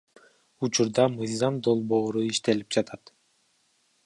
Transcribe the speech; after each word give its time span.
Учурда 0.67 1.05
мыйзам 1.19 1.61
долбоору 1.67 2.25
иштелип 2.33 2.79
жатат. 2.79 3.17